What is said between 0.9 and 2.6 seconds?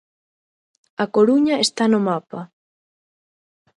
A Coruña está no mapa.